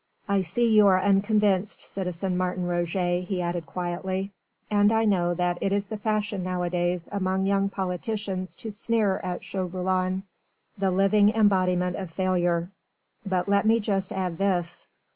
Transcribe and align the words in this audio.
"I 0.27 0.41
see 0.41 0.67
you 0.67 0.87
are 0.87 0.99
unconvinced, 0.99 1.79
citizen 1.81 2.35
Martin 2.35 2.65
Roget," 2.65 3.25
he 3.25 3.37
said 3.39 3.63
quietly, 3.67 4.31
"and 4.71 4.91
I 4.91 5.05
know 5.05 5.35
that 5.35 5.59
it 5.61 5.71
is 5.71 5.85
the 5.85 5.97
fashion 5.99 6.41
nowadays 6.43 7.07
among 7.11 7.45
young 7.45 7.69
politicians 7.69 8.55
to 8.55 8.71
sneer 8.71 9.17
at 9.19 9.43
Chauvelin 9.43 10.23
the 10.75 10.89
living 10.89 11.29
embodiment 11.35 11.97
of 11.97 12.09
failure. 12.09 12.71
But 13.27 13.47
let 13.47 13.67
me 13.67 13.79
just 13.79 14.11
add 14.11 14.39
this. 14.39 14.87